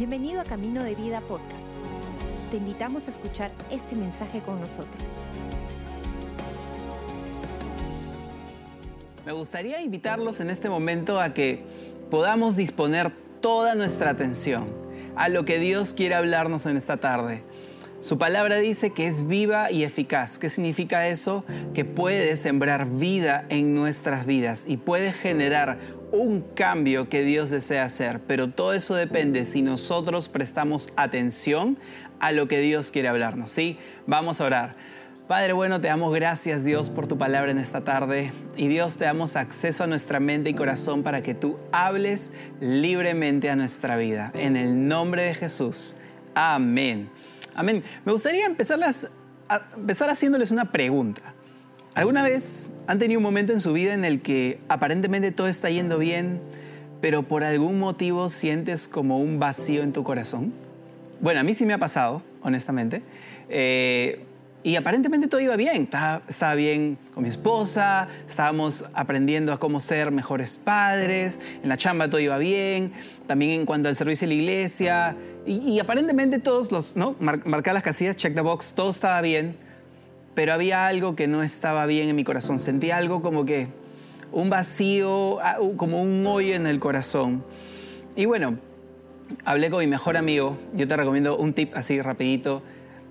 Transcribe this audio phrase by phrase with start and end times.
[0.00, 1.68] Bienvenido a Camino de Vida Podcast.
[2.50, 5.18] Te invitamos a escuchar este mensaje con nosotros.
[9.26, 11.62] Me gustaría invitarlos en este momento a que
[12.10, 14.68] podamos disponer toda nuestra atención
[15.16, 17.42] a lo que Dios quiere hablarnos en esta tarde.
[18.00, 20.38] Su palabra dice que es viva y eficaz.
[20.38, 21.44] ¿Qué significa eso?
[21.74, 25.76] Que puede sembrar vida en nuestras vidas y puede generar
[26.10, 28.20] un cambio que Dios desea hacer.
[28.26, 31.78] Pero todo eso depende si nosotros prestamos atención
[32.20, 33.50] a lo que Dios quiere hablarnos.
[33.50, 33.76] ¿sí?
[34.06, 34.76] Vamos a orar.
[35.28, 39.04] Padre bueno, te damos gracias Dios por tu palabra en esta tarde y Dios te
[39.04, 44.32] damos acceso a nuestra mente y corazón para que tú hables libremente a nuestra vida.
[44.34, 45.96] En el nombre de Jesús.
[46.34, 47.10] Amén.
[47.54, 47.82] Amén.
[48.04, 48.78] Me gustaría empezar,
[49.76, 51.34] empezar haciéndoles una pregunta.
[51.94, 55.70] ¿Alguna vez han tenido un momento en su vida en el que aparentemente todo está
[55.70, 56.40] yendo bien,
[57.00, 60.52] pero por algún motivo sientes como un vacío en tu corazón?
[61.20, 63.02] Bueno, a mí sí me ha pasado, honestamente.
[63.48, 64.24] Eh,
[64.62, 65.84] y aparentemente todo iba bien.
[65.84, 71.76] Estaba, estaba, bien con mi esposa, estábamos aprendiendo a cómo ser mejores padres, en la
[71.76, 72.92] chamba todo iba bien,
[73.26, 75.16] también en cuanto al servicio de la iglesia.
[75.46, 77.16] Y, aparentemente todos los, ¿no?
[77.18, 79.56] marcar las casillas, check the box, todo estaba bien,
[80.34, 82.58] pero había algo que no estaba bien en mi corazón.
[82.58, 83.68] Sentí algo como que
[84.30, 85.38] un vacío,
[85.78, 87.42] como un hoyo en el corazón.
[88.14, 88.58] Y bueno,
[89.46, 92.62] hablé con mi mejor amigo, yo te recomiendo un tip así rapidito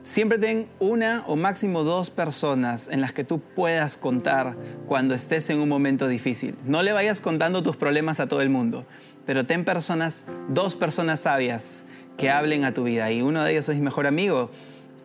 [0.03, 4.55] Siempre ten una o máximo dos personas en las que tú puedas contar
[4.87, 6.55] cuando estés en un momento difícil.
[6.65, 8.85] No le vayas contando tus problemas a todo el mundo,
[9.25, 11.85] pero ten personas, dos personas sabias
[12.17, 13.11] que hablen a tu vida.
[13.11, 14.51] Y uno de ellos es mi mejor amigo.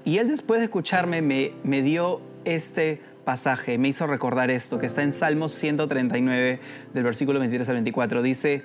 [0.05, 4.87] Y él después de escucharme me, me dio este pasaje, me hizo recordar esto, que
[4.87, 6.61] está en Salmos 139,
[6.93, 8.23] del versículo 23 al 24.
[8.23, 8.63] Dice,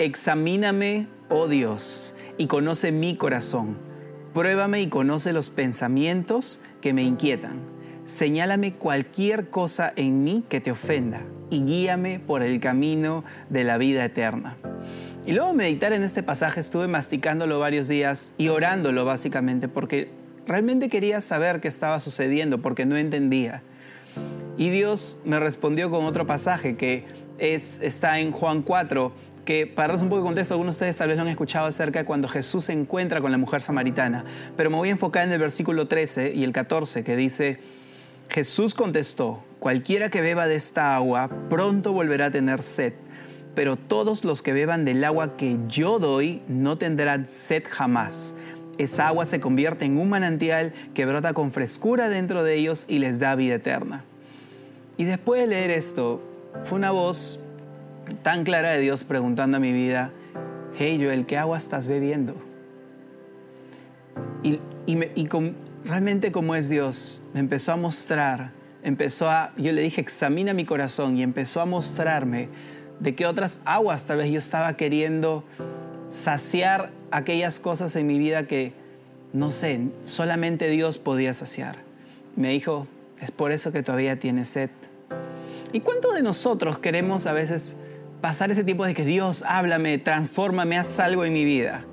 [0.00, 3.87] examíname, oh Dios, y conoce mi corazón
[4.34, 7.60] Pruébame y conoce los pensamientos que me inquietan.
[8.04, 13.78] Señálame cualquier cosa en mí que te ofenda y guíame por el camino de la
[13.78, 14.56] vida eterna.
[15.26, 20.10] Y luego meditar en este pasaje estuve masticándolo varios días y orándolo básicamente porque
[20.46, 23.62] realmente quería saber qué estaba sucediendo porque no entendía.
[24.56, 27.04] Y Dios me respondió con otro pasaje que
[27.38, 29.12] es, está en Juan 4,
[29.48, 31.66] que para darles un poco de contexto, algunos de ustedes tal vez lo han escuchado
[31.68, 34.26] acerca de cuando Jesús se encuentra con la mujer samaritana,
[34.58, 37.58] pero me voy a enfocar en el versículo 13 y el 14 que dice,
[38.28, 42.92] Jesús contestó, cualquiera que beba de esta agua pronto volverá a tener sed,
[43.54, 48.34] pero todos los que beban del agua que yo doy no tendrán sed jamás.
[48.76, 52.98] Esa agua se convierte en un manantial que brota con frescura dentro de ellos y
[52.98, 54.04] les da vida eterna.
[54.98, 56.20] Y después de leer esto,
[56.64, 57.40] fue una voz
[58.22, 60.12] tan clara de Dios preguntando a mi vida,
[60.76, 62.34] hey Joel, ¿qué agua estás bebiendo?
[64.42, 64.60] Y,
[65.84, 68.52] realmente como es Dios, me empezó a mostrar,
[68.82, 72.48] empezó a, yo le dije, examina mi corazón y empezó a mostrarme
[73.00, 75.44] de qué otras aguas tal vez yo estaba queriendo
[76.10, 78.72] saciar aquellas cosas en mi vida que,
[79.32, 81.76] no sé, solamente Dios podía saciar.
[82.34, 82.86] Me dijo,
[83.20, 84.70] es por eso que todavía tienes sed.
[85.72, 87.76] ¿Y cuántos de nosotros queremos a veces
[88.20, 91.84] pasar ese tiempo de que Dios, háblame, transfórmame, haz algo en mi vida.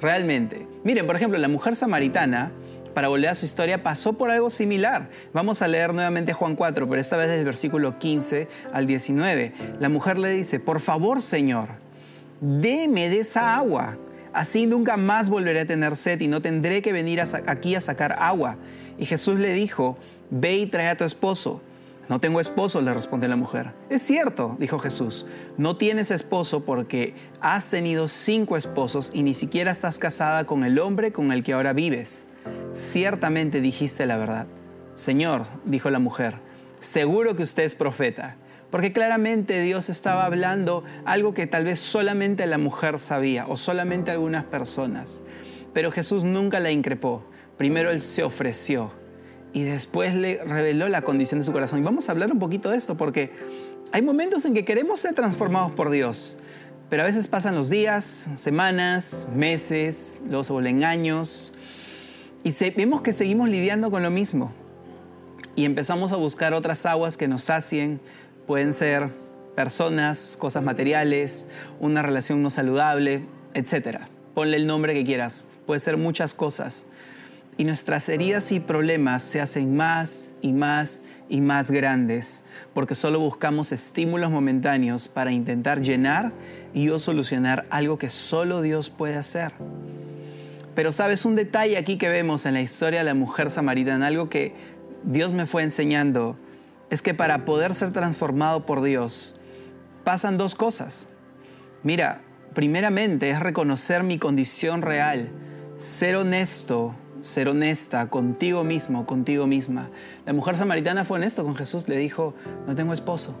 [0.00, 0.66] Realmente.
[0.84, 2.50] Miren, por ejemplo, la mujer samaritana,
[2.94, 5.08] para volver a su historia, pasó por algo similar.
[5.32, 9.52] Vamos a leer nuevamente Juan 4, pero esta vez del versículo 15 al 19.
[9.80, 11.68] La mujer le dice, por favor, Señor,
[12.40, 13.96] deme de esa agua.
[14.32, 18.16] Así nunca más volveré a tener sed y no tendré que venir aquí a sacar
[18.18, 18.56] agua.
[18.98, 19.96] Y Jesús le dijo,
[20.30, 21.60] ve y trae a tu esposo.
[22.08, 23.72] No tengo esposo, le responde la mujer.
[23.88, 25.24] Es cierto, dijo Jesús,
[25.56, 30.78] no tienes esposo porque has tenido cinco esposos y ni siquiera estás casada con el
[30.78, 32.26] hombre con el que ahora vives.
[32.72, 34.46] Ciertamente dijiste la verdad.
[34.94, 36.36] Señor, dijo la mujer,
[36.80, 38.36] seguro que usted es profeta,
[38.70, 44.10] porque claramente Dios estaba hablando algo que tal vez solamente la mujer sabía o solamente
[44.10, 45.22] algunas personas.
[45.72, 47.24] Pero Jesús nunca la increpó.
[47.56, 48.92] Primero Él se ofreció
[49.52, 51.80] y después le reveló la condición de su corazón.
[51.80, 53.30] Y vamos a hablar un poquito de esto porque
[53.92, 56.38] hay momentos en que queremos ser transformados por Dios,
[56.88, 61.52] pero a veces pasan los días, semanas, meses, luego se vuelven años
[62.44, 64.52] y vemos que seguimos lidiando con lo mismo
[65.54, 68.00] y empezamos a buscar otras aguas que nos sacien,
[68.46, 69.10] pueden ser
[69.54, 71.46] personas, cosas materiales,
[71.78, 73.22] una relación no saludable,
[73.54, 74.00] etc.
[74.34, 76.86] Ponle el nombre que quieras, puede ser muchas cosas
[77.56, 82.44] y nuestras heridas y problemas se hacen más y más y más grandes
[82.74, 86.32] porque solo buscamos estímulos momentáneos para intentar llenar
[86.72, 89.52] y o solucionar algo que solo Dios puede hacer.
[90.74, 94.30] Pero sabes, un detalle aquí que vemos en la historia de la mujer samaritana, algo
[94.30, 94.54] que
[95.04, 96.36] Dios me fue enseñando,
[96.88, 99.36] es que para poder ser transformado por Dios,
[100.04, 101.08] pasan dos cosas.
[101.82, 102.22] Mira,
[102.54, 105.28] primeramente es reconocer mi condición real,
[105.76, 109.88] ser honesto, ser honesta contigo mismo, contigo misma.
[110.26, 112.34] La mujer samaritana fue honesto con Jesús, le dijo,
[112.66, 113.34] no tengo esposo.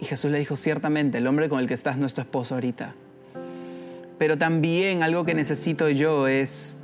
[0.00, 2.54] Y Jesús le dijo, ciertamente, el hombre con el que estás no es tu esposo
[2.54, 2.94] ahorita.
[4.18, 6.76] Pero también algo que necesito yo es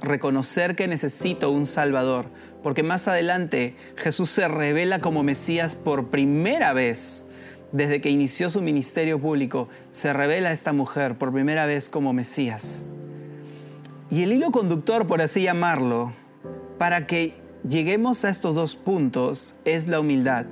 [0.00, 2.26] reconocer que necesito un Salvador,
[2.62, 7.26] porque más adelante Jesús se revela como Mesías por primera vez.
[7.72, 12.12] Desde que inició su ministerio público, se revela a esta mujer por primera vez como
[12.12, 12.84] Mesías.
[14.14, 16.12] Y el hilo conductor, por así llamarlo,
[16.78, 17.34] para que
[17.68, 20.46] lleguemos a estos dos puntos es la humildad.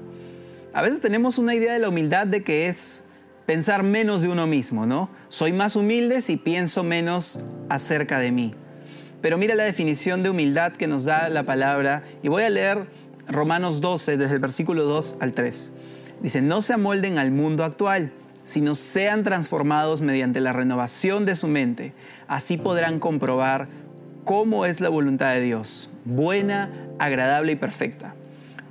[0.72, 3.04] A veces tenemos una idea de la humildad de que es
[3.46, 5.10] pensar menos de uno mismo, ¿no?
[5.28, 7.38] Soy más humilde si pienso menos
[7.68, 8.52] acerca de mí.
[9.20, 12.88] Pero mira la definición de humildad que nos da la palabra y voy a leer
[13.28, 15.72] Romanos 12 desde el versículo 2 al 3.
[16.20, 18.10] Dice, no se amolden al mundo actual,
[18.44, 21.92] sino sean transformados mediante la renovación de su mente.
[22.28, 23.68] Así podrán comprobar
[24.24, 28.14] cómo es la voluntad de Dios, buena, agradable y perfecta.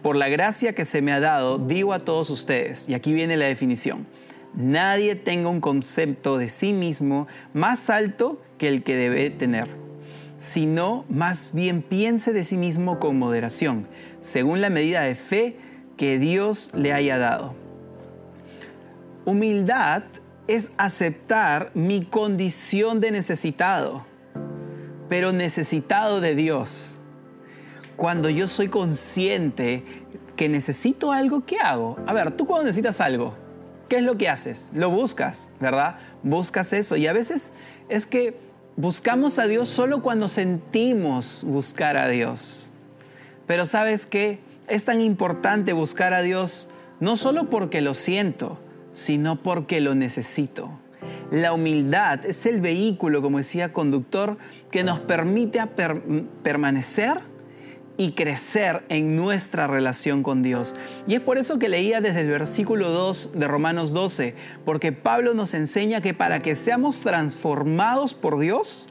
[0.01, 3.37] Por la gracia que se me ha dado, digo a todos ustedes, y aquí viene
[3.37, 4.07] la definición,
[4.55, 9.81] nadie tenga un concepto de sí mismo más alto que el que debe tener
[10.41, 13.85] sino más bien piense de sí mismo con moderación,
[14.21, 15.55] según la medida de fe
[15.97, 17.60] que Dios le haya dado.
[19.23, 20.03] Humildad
[20.47, 24.03] es aceptar mi condición de necesitado,
[25.09, 26.99] pero necesitado de Dios.
[27.95, 29.83] Cuando yo soy consciente
[30.35, 31.99] que necesito algo, ¿qué hago?
[32.07, 33.35] A ver, tú cuando necesitas algo,
[33.87, 34.71] ¿qué es lo que haces?
[34.73, 35.97] Lo buscas, ¿verdad?
[36.23, 36.95] Buscas eso.
[36.95, 37.53] Y a veces
[37.89, 38.39] es que
[38.75, 42.71] buscamos a Dios solo cuando sentimos buscar a Dios.
[43.45, 44.39] Pero sabes qué?
[44.67, 46.69] Es tan importante buscar a Dios
[46.99, 48.57] no solo porque lo siento,
[48.91, 50.69] sino porque lo necesito.
[51.31, 54.37] La humildad es el vehículo, como decía conductor,
[54.69, 55.61] que nos permite
[56.43, 57.19] permanecer
[57.97, 60.75] y crecer en nuestra relación con Dios.
[61.07, 64.35] Y es por eso que leía desde el versículo 2 de Romanos 12,
[64.65, 68.89] porque Pablo nos enseña que para que seamos transformados por Dios,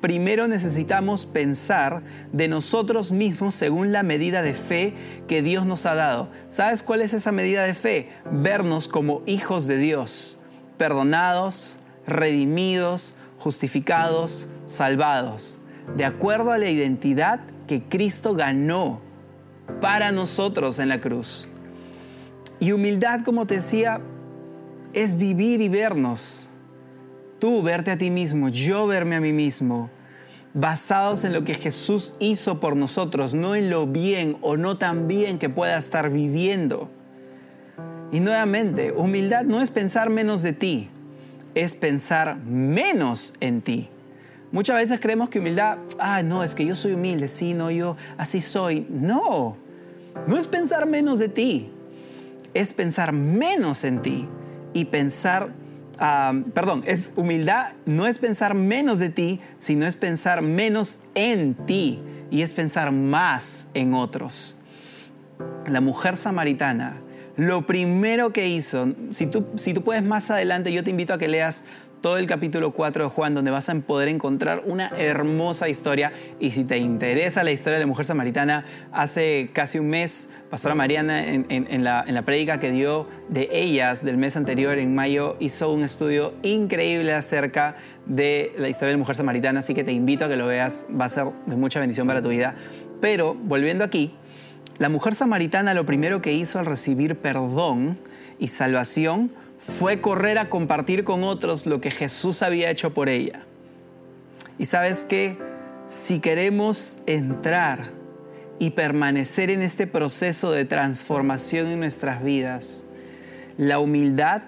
[0.00, 2.02] primero necesitamos pensar
[2.32, 4.94] de nosotros mismos según la medida de fe
[5.26, 6.28] que Dios nos ha dado.
[6.48, 8.10] ¿Sabes cuál es esa medida de fe?
[8.30, 10.38] Vernos como hijos de Dios,
[10.76, 15.60] perdonados, redimidos, justificados, salvados,
[15.96, 19.00] de acuerdo a la identidad que Cristo ganó
[19.80, 21.48] para nosotros en la cruz.
[22.60, 24.00] Y humildad, como te decía,
[24.92, 26.48] es vivir y vernos.
[27.38, 29.90] Tú verte a ti mismo, yo verme a mí mismo,
[30.54, 35.06] basados en lo que Jesús hizo por nosotros, no en lo bien o no tan
[35.06, 36.90] bien que pueda estar viviendo.
[38.10, 40.88] Y nuevamente, humildad no es pensar menos de ti,
[41.54, 43.88] es pensar menos en ti.
[44.50, 47.96] Muchas veces creemos que humildad, ah, no, es que yo soy humilde, sí, no, yo
[48.16, 48.86] así soy.
[48.88, 49.56] No,
[50.26, 51.70] no es pensar menos de ti,
[52.54, 54.26] es pensar menos en ti
[54.72, 55.50] y pensar,
[55.98, 62.00] perdón, es humildad, no es pensar menos de ti, sino es pensar menos en ti
[62.30, 64.56] y es pensar más en otros.
[65.66, 67.00] La mujer samaritana,
[67.36, 71.18] lo primero que hizo, si tú, si tú puedes más adelante, yo te invito a
[71.18, 71.64] que leas
[72.00, 76.12] todo el capítulo 4 de Juan, donde vas a poder encontrar una hermosa historia.
[76.38, 80.74] Y si te interesa la historia de la mujer samaritana, hace casi un mes, Pastora
[80.74, 85.36] Mariana, en, la, en la prédica que dio de ellas del mes anterior, en mayo,
[85.40, 87.76] hizo un estudio increíble acerca
[88.06, 89.60] de la historia de la mujer samaritana.
[89.60, 92.22] Así que te invito a que lo veas, va a ser de mucha bendición para
[92.22, 92.54] tu vida.
[93.00, 94.14] Pero volviendo aquí,
[94.78, 97.98] la mujer samaritana lo primero que hizo al recibir perdón
[98.38, 103.44] y salvación fue correr a compartir con otros lo que Jesús había hecho por ella.
[104.58, 105.36] Y sabes que
[105.86, 107.90] si queremos entrar
[108.58, 112.84] y permanecer en este proceso de transformación en nuestras vidas,
[113.56, 114.42] la humildad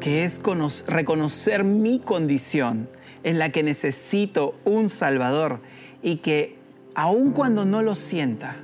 [0.00, 0.40] que es
[0.86, 2.88] reconocer mi condición
[3.22, 5.60] en la que necesito un Salvador
[6.02, 6.56] y que
[6.94, 8.56] aun cuando no lo sienta,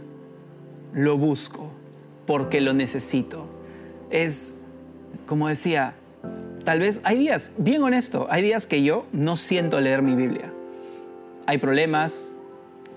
[0.93, 1.71] lo busco
[2.27, 3.47] porque lo necesito.
[4.11, 4.57] Es
[5.27, 5.95] como decía,
[6.65, 10.53] tal vez hay días, bien honesto, hay días que yo no siento leer mi Biblia.
[11.47, 12.33] Hay problemas,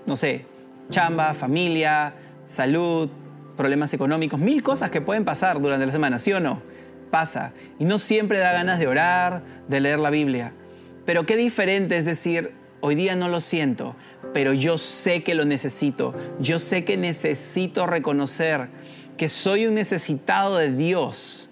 [0.06, 0.46] no sé,
[0.88, 2.14] chamba, familia,
[2.46, 3.10] salud,
[3.56, 6.62] problemas económicos, mil cosas que pueden pasar durante la semana, ¿sí o no?
[7.10, 7.52] Pasa.
[7.78, 10.52] Y no siempre da ganas de orar, de leer la Biblia.
[11.04, 13.96] Pero qué diferente es decir, hoy día no lo siento,
[14.32, 16.14] pero yo sé que lo necesito.
[16.40, 18.68] Yo sé que necesito reconocer
[19.16, 21.49] que soy un necesitado de Dios.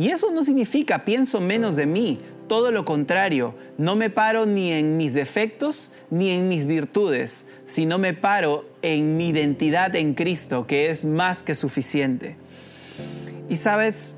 [0.00, 4.72] Y eso no significa pienso menos de mí, todo lo contrario, no me paro ni
[4.72, 10.66] en mis defectos ni en mis virtudes, sino me paro en mi identidad en Cristo,
[10.66, 12.36] que es más que suficiente.
[13.50, 14.16] Y sabes,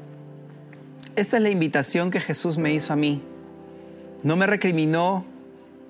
[1.16, 3.20] esta es la invitación que Jesús me hizo a mí.
[4.22, 5.24] No me recriminó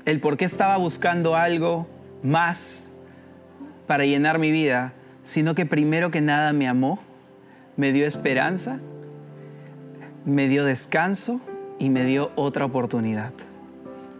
[0.06, 1.86] el por qué estaba buscando algo
[2.22, 2.94] más
[3.86, 6.98] para llenar mi vida, sino que primero que nada me amó,
[7.76, 8.80] me dio esperanza,
[10.24, 11.40] me dio descanso
[11.78, 13.32] y me dio otra oportunidad.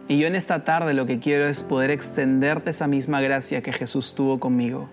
[0.07, 3.71] Y yo en esta tarde lo que quiero es poder extenderte esa misma gracia que
[3.71, 4.89] Jesús tuvo conmigo.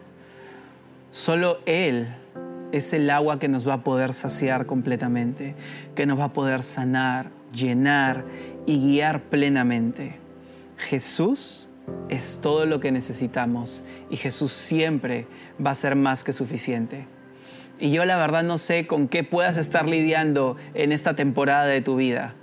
[1.10, 2.08] Solo Él
[2.70, 5.56] es el agua que nos va a poder saciar completamente,
[5.96, 8.24] que nos va a poder sanar, llenar
[8.66, 10.16] y guiar plenamente.
[10.76, 11.68] Jesús
[12.08, 15.26] es todo lo que necesitamos y Jesús siempre
[15.64, 17.06] va a ser más que suficiente.
[17.80, 21.80] Y yo la verdad no sé con qué puedas estar lidiando en esta temporada de
[21.80, 22.34] tu vida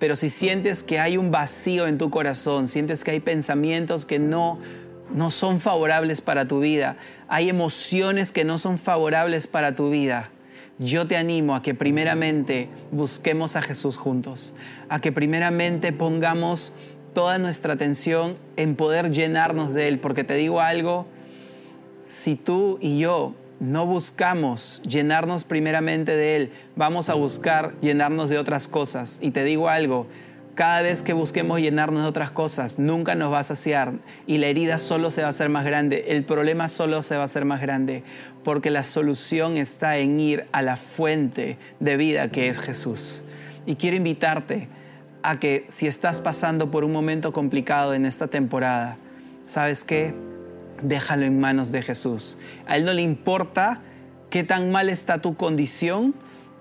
[0.00, 4.18] pero si sientes que hay un vacío en tu corazón, sientes que hay pensamientos que
[4.18, 4.58] no,
[5.14, 6.96] no son favorables para tu vida,
[7.28, 10.30] hay emociones que no son favorables para tu vida,
[10.78, 14.54] yo te animo a que primeramente busquemos a Jesús juntos,
[14.88, 16.72] a que primeramente pongamos
[17.12, 21.06] toda nuestra atención en poder llenarnos de Él, porque te digo algo,
[22.00, 28.38] si tú y yo no buscamos llenarnos primeramente de Él, vamos a buscar llenarnos de
[28.38, 29.18] otras cosas.
[29.22, 30.06] Y te digo algo,
[30.54, 33.92] cada vez que busquemos llenarnos de otras cosas, nunca nos va a saciar
[34.26, 37.22] y la herida solo se va a hacer más grande, el problema solo se va
[37.22, 38.02] a hacer más grande,
[38.42, 43.24] porque la solución está en ir a la fuente de vida que es Jesús.
[43.66, 44.68] Y quiero invitarte
[45.22, 48.96] a que si estás pasando por un momento complicado en esta temporada,
[49.44, 50.14] ¿sabes qué?
[50.82, 52.38] Déjalo en manos de Jesús.
[52.66, 53.80] A Él no le importa
[54.30, 56.14] qué tan mal está tu condición,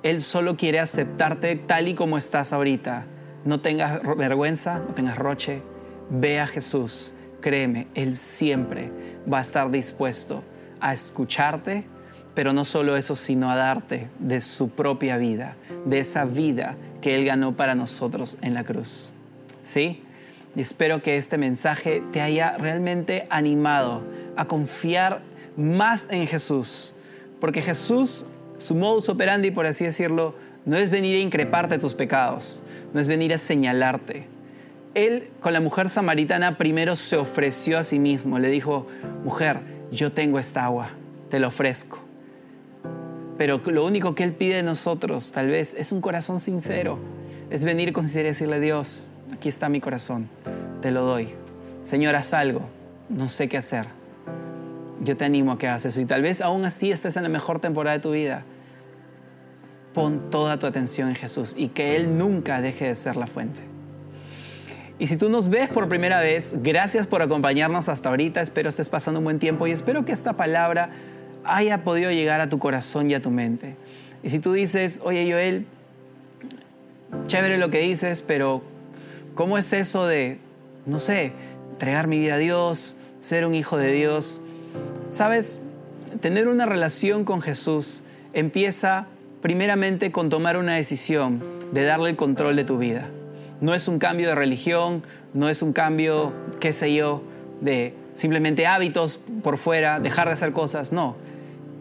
[0.04, 3.06] Él solo quiere aceptarte tal y como estás ahorita.
[3.46, 5.62] No tengas vergüenza, no tengas roche,
[6.10, 8.92] ve a Jesús, créeme, Él siempre
[9.32, 10.44] va a estar dispuesto
[10.82, 11.86] a escucharte,
[12.34, 17.16] pero no solo eso, sino a darte de su propia vida, de esa vida que
[17.16, 19.14] Él ganó para nosotros en la cruz.
[19.62, 20.04] ¿Sí?
[20.56, 24.02] Espero que este mensaje te haya realmente animado
[24.36, 25.22] a confiar
[25.56, 26.96] más en Jesús.
[27.40, 28.26] Porque Jesús,
[28.58, 32.64] su modus operandi, por así decirlo, no es venir a increparte tus pecados,
[32.94, 34.28] no es venir a señalarte.
[34.96, 38.88] Él con la mujer samaritana primero se ofreció a sí mismo, le dijo,
[39.24, 39.60] mujer,
[39.92, 40.90] yo tengo esta agua,
[41.30, 42.00] te la ofrezco.
[43.38, 46.98] Pero lo único que Él pide de nosotros, tal vez, es un corazón sincero,
[47.50, 50.30] es venir con sinceridad y decirle, Dios, aquí está mi corazón,
[50.82, 51.30] te lo doy.
[51.84, 52.62] Señor, haz algo,
[53.10, 53.88] no sé qué hacer.
[55.02, 57.30] Yo te animo a que hagas eso y tal vez aún así estés en la
[57.30, 58.44] mejor temporada de tu vida.
[59.94, 63.60] Pon toda tu atención en Jesús y que Él nunca deje de ser la fuente.
[65.00, 68.42] Y si tú nos ves por primera vez, gracias por acompañarnos hasta ahorita.
[68.42, 70.90] Espero estés pasando un buen tiempo y espero que esta palabra
[71.46, 73.78] haya podido llegar a tu corazón y a tu mente.
[74.22, 75.66] Y si tú dices, oye Joel,
[77.28, 78.62] chévere lo que dices, pero
[79.40, 80.38] ¿Cómo es eso de,
[80.86, 81.32] no sé,
[81.72, 84.42] entregar mi vida a Dios, ser un hijo de Dios?
[85.08, 85.62] Sabes,
[86.20, 88.04] tener una relación con Jesús
[88.34, 89.08] empieza
[89.40, 91.42] primeramente con tomar una decisión
[91.72, 93.08] de darle el control de tu vida.
[93.62, 95.04] No es un cambio de religión,
[95.34, 97.24] no es un cambio, qué sé yo,
[97.62, 101.16] de simplemente hábitos por fuera, dejar de hacer cosas, no.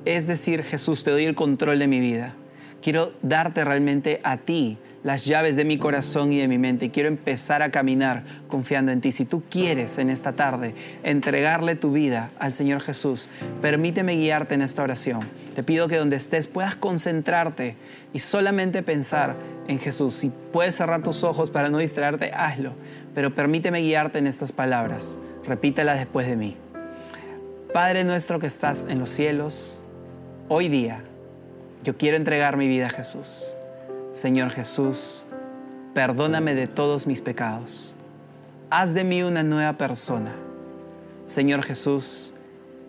[0.05, 2.37] Es decir, Jesús, te doy el control de mi vida.
[2.81, 6.91] Quiero darte realmente a ti las llaves de mi corazón y de mi mente.
[6.91, 9.11] Quiero empezar a caminar confiando en ti.
[9.11, 13.31] Si tú quieres en esta tarde entregarle tu vida al Señor Jesús,
[13.62, 15.21] permíteme guiarte en esta oración.
[15.55, 17.77] Te pido que donde estés puedas concentrarte
[18.12, 19.35] y solamente pensar
[19.67, 20.15] en Jesús.
[20.15, 22.75] Si puedes cerrar tus ojos para no distraerte, hazlo.
[23.15, 25.19] Pero permíteme guiarte en estas palabras.
[25.47, 26.55] Repítelas después de mí.
[27.73, 29.87] Padre nuestro que estás en los cielos,
[30.49, 31.03] hoy día
[31.83, 33.58] yo quiero entregar mi vida a Jesús.
[34.11, 35.27] Señor Jesús,
[35.93, 37.95] perdóname de todos mis pecados.
[38.71, 40.35] Haz de mí una nueva persona.
[41.27, 42.33] Señor Jesús,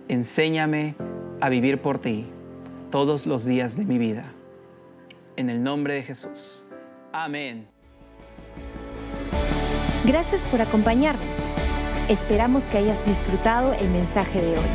[0.07, 0.95] enséñame
[1.41, 2.25] a vivir por ti
[2.89, 4.31] todos los días de mi vida.
[5.35, 6.65] En el nombre de Jesús.
[7.11, 7.67] Amén.
[10.05, 11.49] Gracias por acompañarnos.
[12.07, 14.69] Esperamos que hayas disfrutado el mensaje de hoy.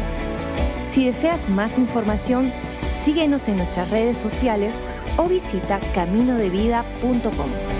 [0.86, 2.52] Si deseas más información,
[3.04, 4.84] síguenos en nuestras redes sociales
[5.18, 7.73] o visita caminodevida.com.